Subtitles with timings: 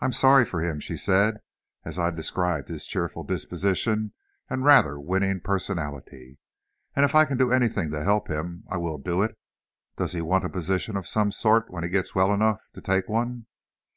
[0.00, 1.36] "I am sorry for him," she said,
[1.84, 4.12] as I described his cheerful disposition
[4.50, 6.38] and rather winning personality,
[6.96, 9.38] "and if I can do anything to help him, I will do it.
[9.96, 13.08] Does he want a position of some sort when he gets well enough to take
[13.08, 13.46] one?"